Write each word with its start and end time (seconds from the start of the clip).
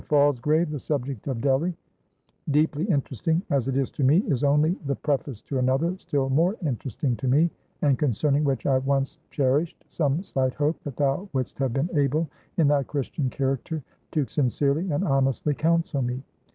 Falsgrave, 0.09 0.71
the 0.71 0.79
subject 0.79 1.27
of 1.27 1.41
Delly, 1.41 1.75
deeply 2.49 2.85
interesting 2.85 3.43
as 3.51 3.67
it 3.67 3.77
is 3.77 3.91
to 3.91 4.03
me, 4.03 4.23
is 4.27 4.43
only 4.43 4.71
the 4.87 4.95
preface 4.95 5.41
to 5.43 5.59
another, 5.59 5.95
still 5.99 6.27
more 6.27 6.55
interesting 6.65 7.15
to 7.17 7.27
me, 7.27 7.51
and 7.83 7.99
concerning 7.99 8.43
which 8.43 8.65
I 8.65 8.79
once 8.79 9.19
cherished 9.29 9.85
some 9.87 10.23
slight 10.23 10.55
hope 10.55 10.79
that 10.85 10.95
thou 10.97 11.29
wouldst 11.33 11.59
have 11.59 11.73
been 11.73 11.91
able, 11.95 12.27
in 12.57 12.67
thy 12.67 12.81
Christian 12.81 13.29
character, 13.29 13.83
to 14.13 14.25
sincerely 14.25 14.89
and 14.89 15.03
honestly 15.03 15.53
counsel 15.53 16.01
me. 16.01 16.23